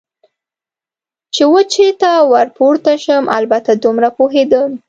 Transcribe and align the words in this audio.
چې 1.33 1.43
وچې 1.53 1.87
ته 2.01 2.11
ور 2.31 2.47
پورته 2.57 2.93
شم، 3.03 3.23
البته 3.37 3.71
دومره 3.83 4.09
پوهېدم. 4.17 4.71